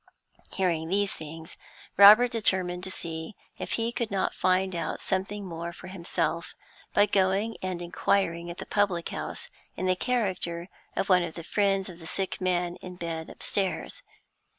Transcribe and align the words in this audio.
Hearing 0.53 0.89
these 0.89 1.13
things, 1.13 1.57
Robert 1.95 2.31
determined 2.31 2.83
to 2.85 2.89
see 2.89 3.35
if 3.59 3.73
he 3.73 3.91
could 3.91 4.09
not 4.09 4.33
find 4.33 4.75
out 4.75 4.99
something 4.99 5.45
more 5.45 5.71
for 5.71 5.89
himself 5.89 6.55
by 6.95 7.05
going 7.05 7.55
and 7.61 7.83
inquiring 7.83 8.49
at 8.49 8.57
the 8.57 8.65
public 8.65 9.09
house, 9.09 9.49
in 9.77 9.85
the 9.85 9.95
character 9.95 10.69
of 10.95 11.07
one 11.07 11.21
of 11.21 11.35
the 11.35 11.43
friends 11.43 11.87
of 11.87 11.99
the 11.99 12.07
sick 12.07 12.41
man 12.41 12.77
in 12.77 12.95
bed 12.95 13.29
upstairs. 13.29 14.01